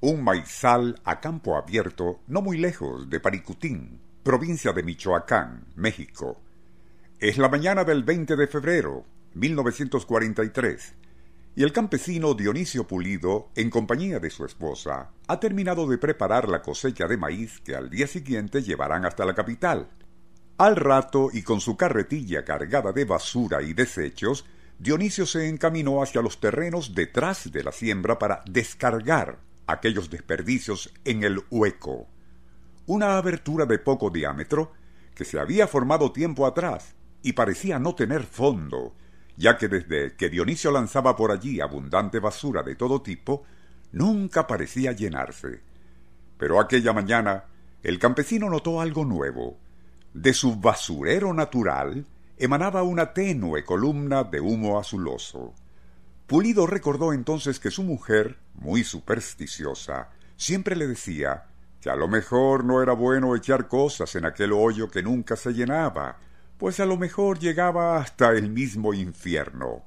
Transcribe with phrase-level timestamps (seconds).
[0.00, 6.40] un maizal a campo abierto no muy lejos de Paricutín, provincia de Michoacán, México.
[7.18, 10.94] Es la mañana del 20 de febrero, 1943,
[11.56, 16.62] y el campesino Dionisio Pulido, en compañía de su esposa, ha terminado de preparar la
[16.62, 19.88] cosecha de maíz que al día siguiente llevarán hasta la capital.
[20.58, 24.46] Al rato, y con su carretilla cargada de basura y desechos,
[24.78, 31.22] Dionisio se encaminó hacia los terrenos detrás de la siembra para descargar aquellos desperdicios en
[31.22, 32.08] el hueco.
[32.86, 34.72] Una abertura de poco diámetro
[35.14, 38.94] que se había formado tiempo atrás y parecía no tener fondo,
[39.36, 43.44] ya que desde que Dionisio lanzaba por allí abundante basura de todo tipo,
[43.92, 45.60] nunca parecía llenarse.
[46.38, 47.44] Pero aquella mañana
[47.82, 49.58] el campesino notó algo nuevo.
[50.14, 52.06] De su basurero natural
[52.38, 55.52] emanaba una tenue columna de humo azuloso.
[56.28, 61.46] Pulido recordó entonces que su mujer, muy supersticiosa, siempre le decía
[61.80, 65.54] que a lo mejor no era bueno echar cosas en aquel hoyo que nunca se
[65.54, 66.18] llenaba,
[66.58, 69.84] pues a lo mejor llegaba hasta el mismo infierno.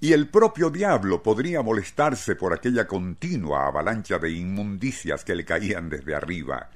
[0.00, 5.90] Y el propio diablo podría molestarse por aquella continua avalancha de inmundicias que le caían
[5.90, 6.70] desde arriba.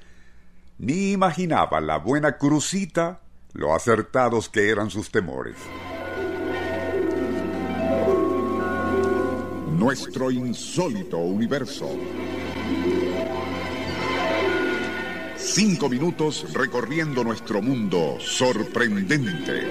[0.77, 3.19] Ni imaginaba la buena crucita
[3.53, 5.55] lo acertados que eran sus temores.
[9.83, 11.89] Nuestro insólito universo.
[15.35, 19.67] Cinco minutos recorriendo nuestro mundo sorprendente.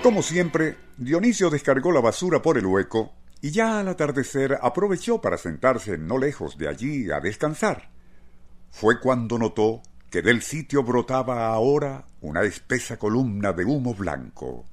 [0.00, 5.36] Como siempre, Dionisio descargó la basura por el hueco y ya al atardecer aprovechó para
[5.36, 7.90] sentarse no lejos de allí a descansar.
[8.70, 14.66] Fue cuando notó que del sitio brotaba ahora una espesa columna de humo blanco.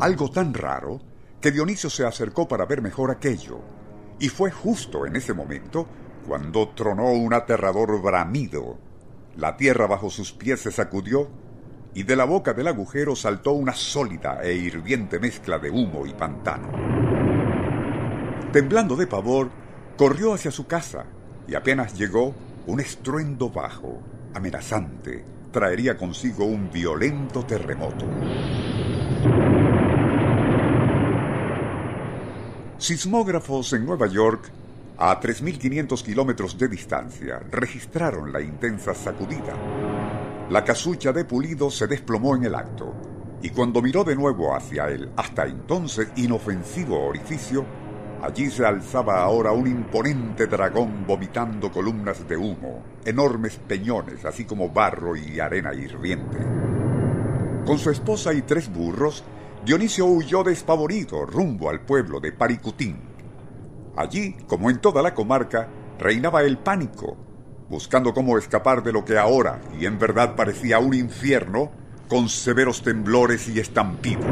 [0.00, 1.00] Algo tan raro
[1.40, 3.60] que Dionisio se acercó para ver mejor aquello,
[4.20, 5.88] y fue justo en ese momento
[6.24, 8.78] cuando tronó un aterrador bramido.
[9.36, 11.28] La tierra bajo sus pies se sacudió
[11.94, 16.12] y de la boca del agujero saltó una sólida e hirviente mezcla de humo y
[16.12, 16.68] pantano.
[18.52, 19.50] Temblando de pavor,
[19.96, 21.06] corrió hacia su casa
[21.48, 22.34] y apenas llegó,
[22.66, 24.00] un estruendo bajo,
[24.34, 28.06] amenazante, traería consigo un violento terremoto.
[32.78, 34.52] Sismógrafos en Nueva York
[34.98, 39.52] a 3.500 kilómetros de distancia, registraron la intensa sacudida.
[40.48, 42.94] La casucha de Pulido se desplomó en el acto,
[43.42, 47.66] y cuando miró de nuevo hacia el hasta entonces inofensivo orificio,
[48.22, 54.70] allí se alzaba ahora un imponente dragón vomitando columnas de humo, enormes peñones, así como
[54.70, 56.38] barro y arena hirviente.
[57.66, 59.24] Con su esposa y tres burros,
[59.68, 62.96] Dionisio huyó despavorido rumbo al pueblo de Paricutín,
[63.96, 65.68] Allí, como en toda la comarca,
[65.98, 67.18] reinaba el pánico,
[67.68, 71.70] buscando cómo escapar de lo que ahora y en verdad parecía un infierno,
[72.08, 74.24] con severos temblores y estampidos.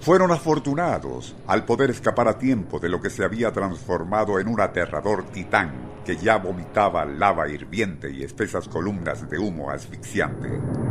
[0.00, 4.60] Fueron afortunados al poder escapar a tiempo de lo que se había transformado en un
[4.60, 5.70] aterrador titán
[6.04, 10.89] que ya vomitaba lava hirviente y espesas columnas de humo asfixiante.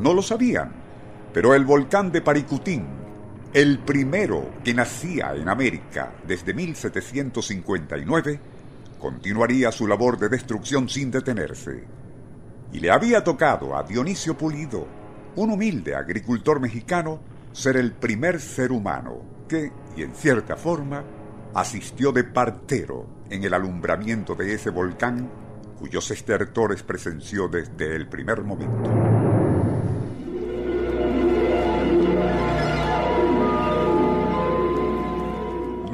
[0.00, 0.72] No lo sabían,
[1.32, 3.00] pero el volcán de Paricutín
[3.52, 8.40] el primero que nacía en América desde 1759,
[9.00, 11.82] continuaría su labor de destrucción sin detenerse.
[12.72, 14.86] Y le había tocado a Dionisio Pulido,
[15.34, 17.18] un humilde agricultor mexicano,
[17.52, 21.02] ser el primer ser humano que, y en cierta forma,
[21.52, 25.28] asistió de partero en el alumbramiento de ese volcán
[25.76, 29.09] cuyos estertores presenció desde el primer momento.